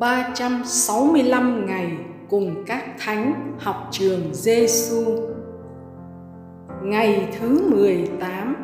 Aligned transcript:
365 0.00 1.66
ngày 1.66 1.92
cùng 2.28 2.64
các 2.66 2.84
thánh 2.98 3.54
học 3.58 3.88
trường 3.90 4.34
Giêsu. 4.34 5.04
Ngày 6.82 7.28
thứ 7.38 7.70
18 7.70 8.56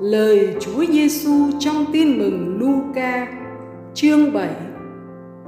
Lời 0.00 0.56
Chúa 0.60 0.84
Giêsu 0.84 1.50
trong 1.58 1.84
Tin 1.92 2.18
mừng 2.18 2.58
Luca, 2.60 3.26
chương 3.94 4.32
7 4.32 4.48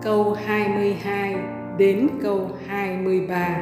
câu 0.02 0.36
22 0.46 1.36
đến 1.78 2.08
câu 2.22 2.50
23. 2.66 3.60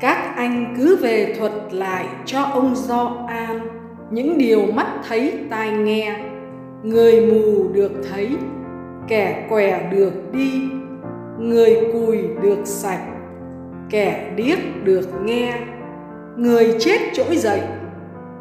Các 0.00 0.34
anh 0.36 0.74
cứ 0.76 0.96
về 0.96 1.34
thuật 1.38 1.52
lại 1.70 2.06
cho 2.26 2.42
ông 2.42 2.74
Gioan 2.76 3.81
những 4.12 4.38
điều 4.38 4.66
mắt 4.72 4.86
thấy 5.08 5.32
tai 5.50 5.72
nghe, 5.72 6.20
người 6.82 7.26
mù 7.26 7.72
được 7.72 7.92
thấy, 8.10 8.36
kẻ 9.08 9.46
què 9.48 9.90
được 9.92 10.32
đi, 10.32 10.62
người 11.38 11.76
cùi 11.92 12.18
được 12.42 12.58
sạch, 12.64 13.02
kẻ 13.90 14.32
điếc 14.36 14.58
được 14.84 15.08
nghe, 15.24 15.58
người 16.36 16.76
chết 16.78 16.98
trỗi 17.12 17.36
dậy, 17.36 17.60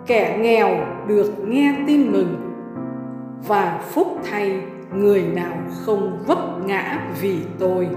kẻ 0.08 0.38
nghèo 0.42 0.70
được 1.08 1.32
nghe 1.48 1.76
tin 1.88 2.12
mừng. 2.12 2.36
Và 3.48 3.80
phúc 3.92 4.08
thay 4.32 4.62
người 4.96 5.24
nào 5.36 5.58
không 5.86 6.24
vấp 6.28 6.66
ngã 6.66 7.00
vì 7.22 7.38
tôi? 7.60 7.88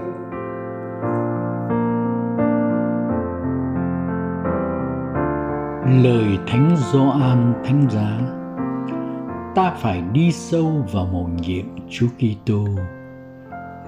Lời 5.85 6.39
thánh 6.47 6.75
Gioan 6.77 7.53
thánh 7.65 7.89
giá. 7.89 8.19
Ta 9.55 9.71
phải 9.77 10.03
đi 10.11 10.31
sâu 10.31 10.85
vào 10.93 11.07
mầu 11.13 11.29
nhiệm 11.39 11.65
Chúa 11.89 12.07
Kitô. 12.17 12.65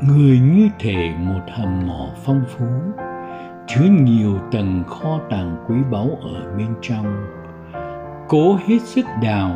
Người 0.01 0.39
như 0.39 0.69
thể 0.79 1.13
một 1.19 1.41
hầm 1.47 1.87
mỏ 1.87 2.07
phong 2.25 2.41
phú, 2.47 2.65
chứa 3.67 3.85
nhiều 3.89 4.39
tầng 4.51 4.83
kho 4.87 5.19
tàng 5.29 5.65
quý 5.67 5.75
báu 5.91 6.09
ở 6.21 6.55
bên 6.57 6.75
trong. 6.81 7.27
Cố 8.27 8.57
hết 8.67 8.81
sức 8.81 9.05
đào 9.21 9.51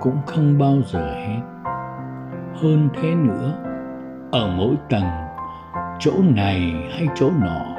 cũng 0.00 0.16
không 0.26 0.58
bao 0.58 0.76
giờ 0.86 1.14
hết. 1.14 1.40
Hơn 2.54 2.88
thế 2.94 3.14
nữa, 3.14 3.54
ở 4.32 4.54
mỗi 4.56 4.74
tầng, 4.88 5.10
chỗ 5.98 6.12
này 6.34 6.74
hay 6.90 7.08
chỗ 7.14 7.30
nọ 7.40 7.75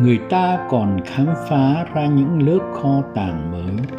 người 0.00 0.20
ta 0.30 0.66
còn 0.70 1.00
khám 1.04 1.26
phá 1.48 1.84
ra 1.94 2.06
những 2.06 2.48
lớp 2.48 2.72
kho 2.74 3.02
tàng 3.14 3.52
mới 3.52 3.98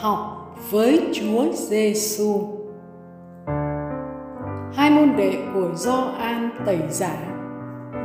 học 0.00 0.18
với 0.70 1.10
Chúa 1.12 1.52
Giêsu. 1.52 2.40
Hai 4.74 4.90
môn 4.90 5.16
đệ 5.16 5.38
của 5.54 5.68
Gioan 5.74 6.50
Tẩy 6.66 6.78
Giả 6.88 7.16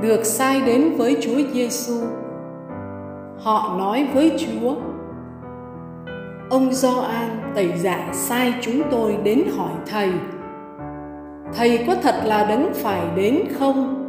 được 0.01 0.23
sai 0.23 0.61
đến 0.65 0.93
với 0.97 1.17
Chúa 1.21 1.41
Giêsu. 1.53 1.93
Họ 3.43 3.75
nói 3.77 4.07
với 4.13 4.37
Chúa: 4.37 4.75
Ông 6.49 6.73
Gioan 6.73 7.53
Tẩy 7.55 7.77
Giả 7.77 8.09
sai 8.13 8.53
chúng 8.61 8.81
tôi 8.91 9.17
đến 9.23 9.43
hỏi 9.57 9.71
thầy: 9.91 10.11
Thầy 11.53 11.83
có 11.87 11.95
thật 11.95 12.15
là 12.23 12.45
đấng 12.45 12.73
phải 12.73 13.01
đến 13.15 13.39
không? 13.59 14.01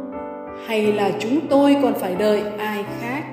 Hay 0.67 0.93
là 0.93 1.11
chúng 1.19 1.39
tôi 1.49 1.77
còn 1.81 1.93
phải 1.93 2.15
đợi 2.15 2.43
ai 2.57 2.85
khác? 3.01 3.23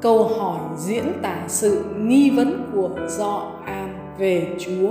Câu 0.00 0.24
hỏi 0.24 0.60
diễn 0.76 1.04
tả 1.22 1.36
sự 1.48 1.84
nghi 1.98 2.30
vấn 2.30 2.70
của 2.74 2.90
Gioan 3.08 3.94
về 4.18 4.46
Chúa 4.58 4.90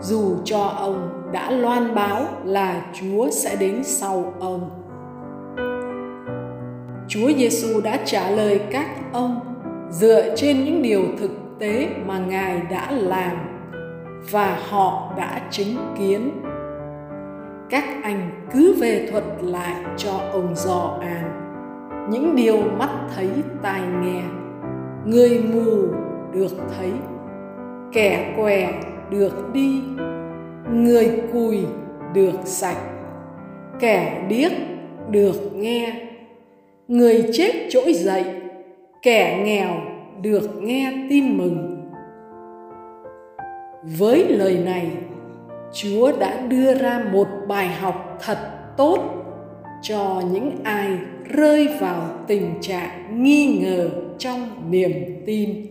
dù 0.00 0.36
cho 0.44 0.62
ông 0.62 1.22
đã 1.32 1.50
loan 1.50 1.94
báo 1.94 2.24
là 2.44 2.82
Chúa 2.92 3.30
sẽ 3.30 3.56
đến 3.56 3.84
sau 3.84 4.34
ông. 4.40 4.70
Chúa 7.08 7.32
Giêsu 7.36 7.80
đã 7.80 7.98
trả 8.04 8.30
lời 8.30 8.60
các 8.70 8.86
ông 9.12 9.40
dựa 9.90 10.34
trên 10.36 10.64
những 10.64 10.82
điều 10.82 11.02
thực 11.20 11.30
tế 11.58 11.88
mà 12.06 12.18
Ngài 12.18 12.60
đã 12.70 12.90
làm 12.90 13.36
và 14.30 14.58
họ 14.68 15.14
đã 15.16 15.48
chứng 15.50 15.94
kiến. 15.98 16.30
Các 17.70 17.84
anh 18.02 18.30
cứ 18.52 18.74
về 18.80 19.08
thuật 19.10 19.24
lại 19.40 19.84
cho 19.96 20.20
ông 20.32 20.54
Gioan 20.56 21.42
những 22.10 22.36
điều 22.36 22.58
mắt 22.78 22.90
thấy 23.16 23.28
tai 23.62 23.80
nghe, 24.02 24.22
người 25.04 25.42
mù 25.54 25.94
được 26.32 26.52
thấy, 26.76 26.90
kẻ 27.92 28.34
què 28.36 28.72
được 29.10 29.52
đi 29.52 29.82
người 30.72 31.20
cùi 31.32 31.58
được 32.14 32.38
sạch 32.44 32.78
kẻ 33.80 34.26
điếc 34.28 34.52
được 35.10 35.56
nghe 35.56 36.06
người 36.88 37.24
chết 37.32 37.52
trỗi 37.70 37.92
dậy 37.92 38.24
kẻ 39.02 39.42
nghèo 39.44 39.80
được 40.22 40.62
nghe 40.62 41.06
tin 41.10 41.38
mừng 41.38 41.75
với 43.86 44.28
lời 44.28 44.58
này, 44.58 44.90
chúa 45.72 46.12
đã 46.18 46.40
đưa 46.40 46.74
ra 46.74 47.04
một 47.12 47.28
bài 47.48 47.68
học 47.68 48.18
thật 48.20 48.38
tốt 48.76 48.98
cho 49.82 50.22
những 50.32 50.50
ai 50.64 50.98
rơi 51.24 51.68
vào 51.80 52.08
tình 52.26 52.54
trạng 52.60 53.22
nghi 53.22 53.58
ngờ 53.62 53.88
trong 54.18 54.70
niềm 54.70 54.92
tin. 55.26 55.66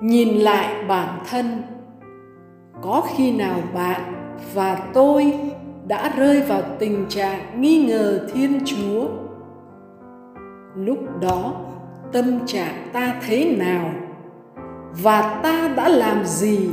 Nhìn 0.00 0.28
lại 0.28 0.84
bản 0.88 1.18
thân, 1.30 1.62
có 2.82 3.02
khi 3.16 3.32
nào 3.32 3.60
bạn 3.74 4.00
và 4.54 4.90
tôi 4.94 5.32
đã 5.88 6.12
rơi 6.16 6.40
vào 6.40 6.62
tình 6.78 7.06
trạng 7.08 7.60
nghi 7.60 7.86
ngờ 7.86 8.28
thiên 8.34 8.60
chúa? 8.64 9.08
Lúc 10.76 10.98
đó, 11.20 11.54
tâm 12.12 12.46
trạng 12.46 12.88
ta 12.92 13.14
thế 13.26 13.56
nào? 13.58 13.90
Và 15.02 15.40
ta 15.42 15.68
đã 15.76 15.88
làm 15.88 16.24
gì 16.24 16.68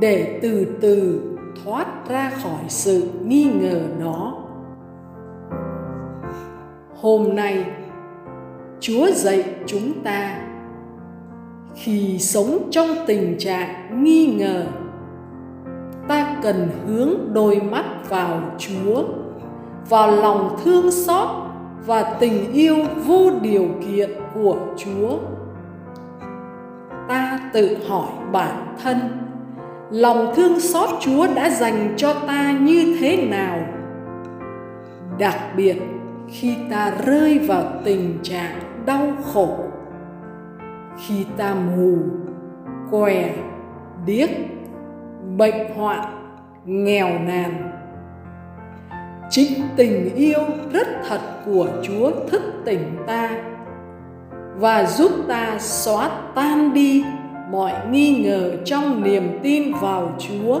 để 0.00 0.38
từ 0.42 0.66
từ 0.80 1.22
thoát 1.64 2.08
ra 2.08 2.30
khỏi 2.42 2.64
sự 2.68 3.10
nghi 3.24 3.44
ngờ 3.44 3.80
đó 4.00 4.44
hôm 7.04 7.36
nay, 7.36 7.64
chúa 8.80 9.10
dạy 9.10 9.44
chúng 9.66 9.92
ta, 10.04 10.36
khi 11.74 12.18
sống 12.18 12.58
trong 12.70 12.88
tình 13.06 13.36
trạng 13.38 14.02
nghi 14.04 14.26
ngờ, 14.26 14.66
ta 16.08 16.36
cần 16.42 16.68
hướng 16.86 17.10
đôi 17.32 17.60
mắt 17.60 17.84
vào 18.08 18.40
chúa, 18.58 19.04
vào 19.88 20.10
lòng 20.10 20.56
thương 20.64 20.90
xót 20.90 21.28
và 21.86 22.16
tình 22.20 22.52
yêu 22.52 22.76
vô 23.06 23.30
điều 23.42 23.66
kiện 23.86 24.10
của 24.34 24.56
chúa 24.76 25.18
ta 27.08 27.38
tự 27.52 27.76
hỏi 27.88 28.08
bản 28.32 28.76
thân, 28.82 28.96
lòng 29.90 30.32
thương 30.36 30.60
xót 30.60 30.88
chúa 31.00 31.26
đã 31.34 31.50
dành 31.50 31.94
cho 31.96 32.14
ta 32.26 32.52
như 32.52 32.96
thế 33.00 33.26
nào? 33.30 33.58
Đặc 35.18 35.38
biệt, 35.56 35.76
khi 36.28 36.54
ta 36.70 36.92
rơi 37.06 37.38
vào 37.38 37.64
tình 37.84 38.18
trạng 38.22 38.60
đau 38.86 39.06
khổ, 39.32 39.56
khi 40.98 41.26
ta 41.36 41.54
mù, 41.54 41.96
què, 42.90 43.34
điếc, 44.06 44.30
bệnh 45.36 45.74
hoạn, 45.74 46.04
nghèo 46.64 47.08
nàn, 47.08 47.70
chính 49.30 49.62
tình 49.76 50.14
yêu 50.14 50.40
rất 50.72 50.86
thật 51.08 51.20
của 51.46 51.68
chúa 51.82 52.10
thức 52.30 52.42
tỉnh 52.64 52.96
ta 53.06 53.30
và 54.58 54.84
giúp 54.84 55.12
ta 55.28 55.58
xóa 55.58 56.10
tan 56.34 56.74
đi 56.74 57.04
mọi 57.50 57.72
nghi 57.90 58.24
ngờ 58.24 58.50
trong 58.64 59.02
niềm 59.02 59.38
tin 59.42 59.74
vào 59.80 60.12
chúa. 60.18 60.60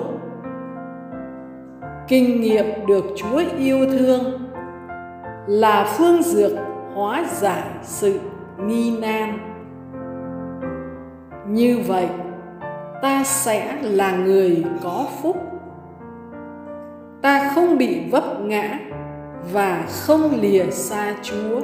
Kinh 2.08 2.40
nghiệm 2.40 2.86
được 2.86 3.04
chúa 3.16 3.42
yêu 3.58 3.86
thương 3.86 4.40
là 5.46 5.94
phương 5.98 6.22
dược 6.22 6.52
hóa 6.94 7.24
giải 7.30 7.62
sự 7.82 8.20
nghi 8.66 8.98
nan. 8.98 9.38
Như 11.48 11.78
vậy, 11.86 12.08
ta 13.02 13.24
sẽ 13.24 13.76
là 13.82 14.16
người 14.16 14.64
có 14.82 15.06
phúc. 15.22 15.36
Ta 17.22 17.50
không 17.54 17.78
bị 17.78 18.00
vấp 18.10 18.40
ngã 18.40 18.78
và 19.52 19.84
không 19.88 20.40
lìa 20.40 20.70
xa 20.70 21.14
chúa 21.22 21.60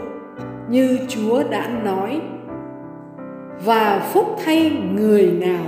như 0.70 0.98
chúa 1.08 1.42
đã 1.50 1.68
nói, 1.84 2.20
và 3.64 4.10
phúc 4.12 4.26
thay 4.44 4.82
người 4.94 5.32
nào 5.32 5.64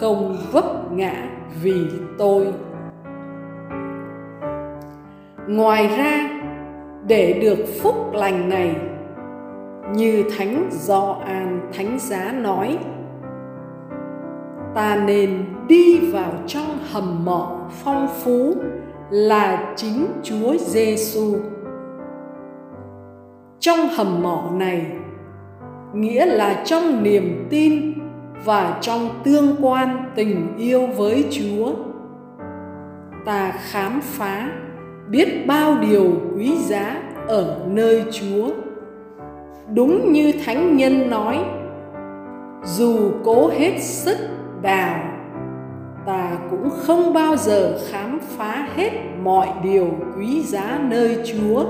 không 0.00 0.36
vấp 0.52 0.92
ngã 0.92 1.14
vì 1.62 1.82
tôi 2.18 2.46
ngoài 5.48 5.88
ra, 5.98 6.30
để 7.06 7.38
được 7.42 7.64
phúc 7.82 8.12
lành 8.12 8.48
này, 8.48 8.76
như 9.94 10.24
thánh 10.38 10.68
do 10.72 11.16
an 11.26 11.70
thánh 11.72 11.98
giá 11.98 12.32
nói, 12.32 12.78
ta 14.74 15.02
nên 15.06 15.44
đi 15.68 16.10
vào 16.12 16.32
trong 16.46 16.78
hầm 16.90 17.24
mỏ 17.24 17.70
phong 17.70 18.08
phú 18.24 18.54
là 19.10 19.74
chính 19.76 20.06
Chúa 20.22 20.56
Giêsu. 20.58 21.36
Trong 23.60 23.88
hầm 23.88 24.22
mỏ 24.22 24.50
này, 24.52 24.86
nghĩa 25.94 26.26
là 26.26 26.62
trong 26.64 27.02
niềm 27.02 27.46
tin 27.50 27.94
và 28.44 28.78
trong 28.80 29.08
tương 29.24 29.56
quan 29.60 30.10
tình 30.14 30.56
yêu 30.58 30.86
với 30.96 31.24
Chúa. 31.30 31.72
Ta 33.24 33.52
khám 33.70 34.00
phá 34.00 34.50
biết 35.08 35.46
bao 35.46 35.76
điều 35.80 36.12
quý 36.36 36.56
giá 36.56 37.02
ở 37.28 37.60
nơi 37.66 38.04
Chúa. 38.12 38.50
Đúng 39.74 40.12
như 40.12 40.32
thánh 40.44 40.76
nhân 40.76 41.10
nói, 41.10 41.38
dù 42.64 43.10
cố 43.24 43.48
hết 43.48 43.78
sức 43.80 44.18
đào 44.62 45.18
ta 46.08 46.38
cũng 46.50 46.70
không 46.70 47.12
bao 47.12 47.36
giờ 47.36 47.78
khám 47.90 48.18
phá 48.36 48.68
hết 48.76 48.90
mọi 49.22 49.48
điều 49.62 49.88
quý 50.16 50.42
giá 50.42 50.80
nơi 50.82 51.18
chúa 51.24 51.64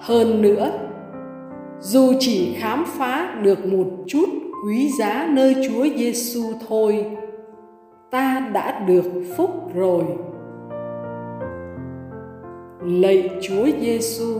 hơn 0.00 0.42
nữa, 0.42 0.70
dù 1.80 2.12
chỉ 2.18 2.54
khám 2.54 2.84
phá 2.86 3.40
được 3.42 3.66
một 3.66 3.86
chút 4.06 4.28
quý 4.66 4.90
giá 4.98 5.28
nơi 5.32 5.54
chúa 5.68 5.86
giêsu 5.96 6.42
thôi, 6.68 7.06
ta 8.10 8.50
đã 8.52 8.84
được 8.86 9.04
phúc 9.36 9.50
rồi. 9.74 10.04
Lạy 12.84 13.30
chúa 13.42 13.66
giêsu 13.80 14.34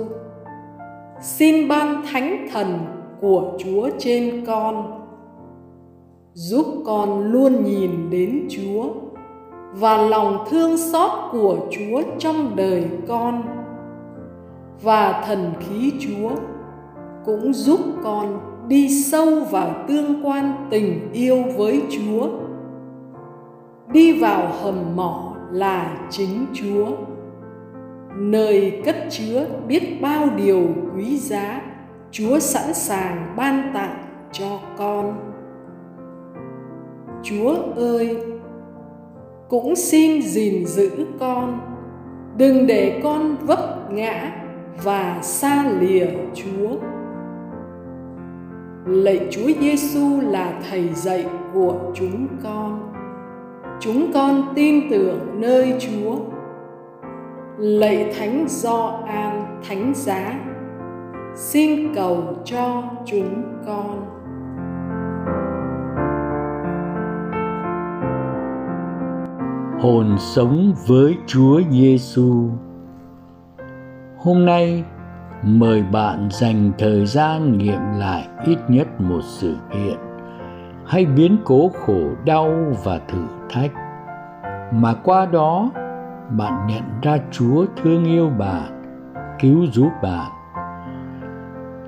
xin 1.21 1.69
ban 1.69 2.03
thánh 2.13 2.47
thần 2.53 2.79
của 3.21 3.53
chúa 3.59 3.91
trên 3.99 4.45
con, 4.47 4.97
giúp 6.37 6.67
con 6.87 7.33
luôn 7.33 7.65
nhìn 7.65 8.11
đến 8.11 8.49
Chúa 8.51 8.89
và 9.73 9.97
lòng 9.97 10.45
thương 10.51 10.77
xót 10.77 11.11
của 11.33 11.57
Chúa 11.71 12.03
trong 12.19 12.57
đời 12.57 12.85
con 13.09 13.56
và 14.83 15.23
thần 15.27 15.53
khí 15.61 15.93
Chúa 16.01 16.31
cũng 17.25 17.53
giúp 17.53 17.81
con 18.03 18.41
đi 18.69 19.03
sâu 19.05 19.41
vào 19.51 19.75
tương 19.89 20.27
quan 20.27 20.67
tình 20.71 21.13
yêu 21.13 21.45
với 21.57 21.83
Chúa. 21.91 22.29
Đi 23.93 24.21
vào 24.21 24.49
hầm 24.61 24.97
mỏ 24.97 25.37
là 25.53 25.97
chính 26.11 26.47
Chúa, 26.55 26.87
nơi 28.17 28.83
cất 28.85 28.97
chứa 29.11 29.47
biết 29.69 29.99
bao 30.03 30.27
điều 30.37 30.63
quý 30.95 31.19
giá 31.19 31.63
Chúa 32.11 32.39
sẵn 32.39 32.75
sàng 32.75 33.35
ban 33.37 33.71
tặng 33.75 34.05
cho 34.33 34.61
con. 34.79 35.33
Chúa 37.23 37.57
ơi, 37.77 38.17
cũng 39.49 39.77
xin 39.77 40.23
gìn 40.23 40.67
giữ 40.67 41.07
con, 41.21 41.61
đừng 42.37 42.67
để 42.67 43.01
con 43.03 43.37
vấp 43.37 43.93
ngã 43.93 44.46
và 44.83 45.19
xa 45.23 45.65
lìa 45.81 46.07
chúa. 46.35 46.77
Lạy 48.87 49.29
chúa 49.31 49.51
giêsu 49.61 50.21
là 50.21 50.61
thầy 50.71 50.89
dạy 50.95 51.27
của 51.55 51.93
chúng 51.95 52.27
con. 52.45 52.93
Chúng 53.81 54.13
con 54.15 54.43
tin 54.55 54.91
tưởng 54.91 55.41
nơi 55.41 55.75
chúa. 55.81 56.17
Lạy 57.59 58.15
thánh 58.19 58.45
do 58.49 59.01
an 59.07 59.61
thánh 59.69 59.93
giá, 59.95 60.41
xin 61.35 61.95
cầu 61.95 62.23
cho 62.45 62.83
chúng 63.05 63.43
con. 63.67 64.07
Hồn 69.81 70.17
sống 70.19 70.75
với 70.87 71.17
Chúa 71.27 71.61
Giêsu. 71.71 72.49
Hôm 74.19 74.45
nay 74.45 74.85
mời 75.43 75.83
bạn 75.93 76.29
dành 76.31 76.73
thời 76.79 77.07
gian 77.07 77.59
nghiệm 77.59 77.81
lại 77.99 78.29
ít 78.47 78.59
nhất 78.69 79.01
một 79.01 79.21
sự 79.23 79.57
kiện. 79.73 79.99
Hay 80.87 81.07
biến 81.07 81.37
cố 81.45 81.71
khổ 81.75 82.01
đau 82.25 82.51
và 82.85 82.99
thử 83.09 83.23
thách. 83.51 83.73
Mà 84.73 84.95
qua 85.05 85.27
đó 85.27 85.71
bạn 86.31 86.67
nhận 86.67 86.83
ra 87.03 87.19
Chúa 87.31 87.65
thương 87.83 88.05
yêu 88.05 88.31
bạn, 88.39 88.83
cứu 89.41 89.67
giúp 89.73 89.91
bạn. 90.03 90.31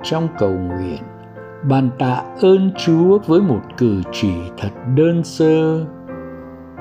Trong 0.03 0.27
cầu 0.37 0.51
nguyện, 0.51 1.01
bạn 1.63 1.89
tạ 1.99 2.21
ơn 2.41 2.71
Chúa 2.77 3.19
với 3.27 3.41
một 3.41 3.61
cử 3.77 4.01
chỉ 4.11 4.33
thật 4.57 4.71
đơn 4.95 5.23
sơ. 5.23 5.85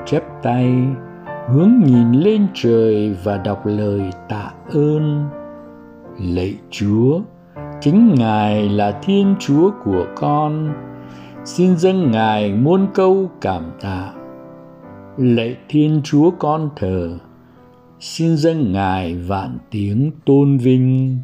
Chép 0.06 0.22
tay 0.42 0.74
hướng 1.48 1.72
nhìn 1.84 2.12
lên 2.12 2.46
trời 2.54 3.16
và 3.24 3.36
đọc 3.38 3.66
lời 3.66 4.10
tạ 4.28 4.50
ơn 4.74 5.28
lạy 6.20 6.54
chúa 6.70 7.20
chính 7.80 8.14
ngài 8.14 8.68
là 8.68 9.00
thiên 9.02 9.34
chúa 9.40 9.70
của 9.84 10.06
con. 10.16 10.72
Xin 11.44 11.76
dâng 11.76 12.10
ngài 12.10 12.52
muôn 12.52 12.86
câu 12.94 13.30
cảm 13.40 13.62
tạ. 13.80 14.12
Lạy 15.16 15.56
thiên 15.68 16.00
chúa 16.04 16.30
con 16.30 16.70
thờ, 16.76 17.18
xin 18.00 18.36
dâng 18.36 18.72
ngài 18.72 19.14
vạn 19.14 19.58
tiếng 19.70 20.10
tôn 20.24 20.58
vinh. 20.58 21.18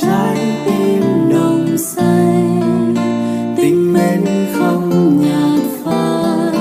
Trái 0.00 0.36
tim 0.66 1.02
nồng 1.30 1.78
say. 1.78 2.36
Tình 3.56 3.92
mến 3.92 4.24
không 4.52 5.18
nhạt 5.20 5.60
phai, 5.84 6.56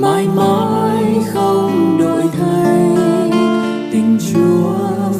mãi 0.00 0.26
mãi 0.36 1.04
không 1.32 1.98
đổi 1.98 2.22
thay. 2.38 2.90
Tình 3.92 4.18
chúa 4.32 4.74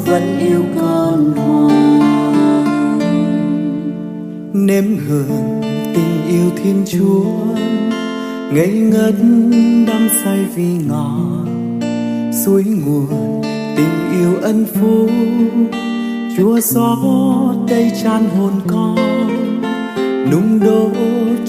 vẫn 0.05 0.39
yêu 0.39 0.63
con 0.79 1.33
hoài. 1.35 2.25
Nếm 4.53 4.97
hưởng 5.07 5.61
tình 5.93 6.27
yêu 6.29 6.49
thiên 6.63 6.83
chúa, 6.85 7.25
ngây 8.53 8.71
ngất 8.71 9.15
đắm 9.87 10.09
say 10.23 10.45
vì 10.55 10.77
ngọt. 10.87 11.45
Suối 12.45 12.63
nguồn 12.63 13.41
tình 13.75 14.19
yêu 14.19 14.33
ân 14.41 14.65
phú 14.73 15.09
chúa 16.37 16.59
xót 16.59 17.55
đây 17.67 17.91
tràn 18.03 18.29
hồn 18.29 18.53
con, 18.67 18.95
nung 20.31 20.59
đốt 20.59 20.91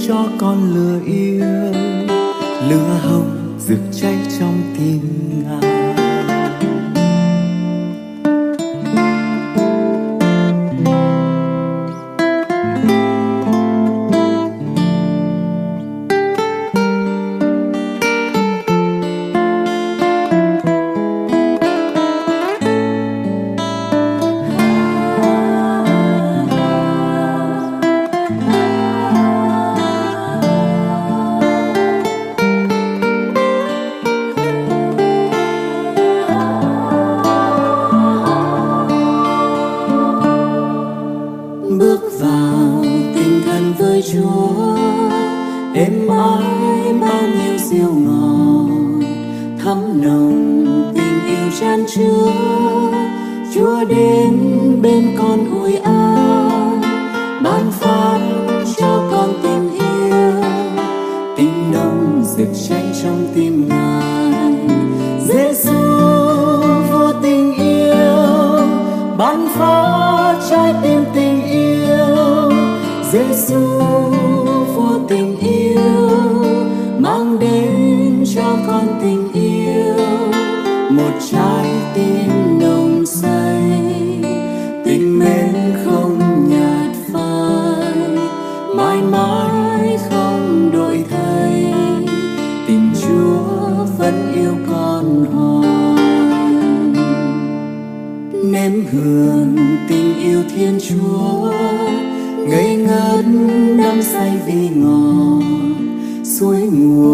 cho 0.09 0.27
con 0.39 0.75
lửa 0.75 1.01
yêu, 1.07 1.73
lửa 2.69 2.99
hồng 3.03 3.57
rực 3.59 3.81
cháy 3.93 4.17
trong 4.39 4.63
tim 4.79 5.01
ngài. 5.43 5.76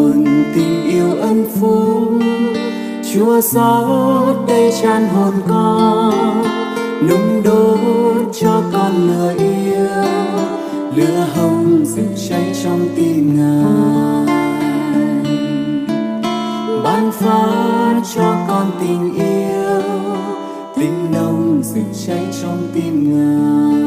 nguồn 0.03 0.45
tình 0.55 0.91
yêu 0.91 1.17
ân 1.21 1.45
phúc 1.61 2.13
chúa 3.15 3.41
rót 3.41 4.35
đây 4.49 4.73
tràn 4.83 5.09
hồn 5.09 5.35
con, 5.49 6.45
nung 7.09 7.43
đốt 7.45 8.35
cho 8.41 8.63
con 8.73 8.93
lửa 9.09 9.35
yêu. 9.39 9.87
Lửa 10.97 11.27
hồng 11.35 11.85
rực 11.85 12.29
cháy 12.29 12.55
trong 12.65 12.89
tim 12.97 13.37
ngài. 13.37 14.27
Ban 16.85 17.13
phát 17.13 18.01
cho 18.15 18.35
con 18.49 18.71
tình 18.81 19.15
yêu, 19.15 19.83
tình 20.77 21.13
nồng 21.13 21.63
rực 21.63 22.07
cháy 22.07 22.27
trong 22.43 22.59
tim 22.75 23.15
ngài. 23.15 23.82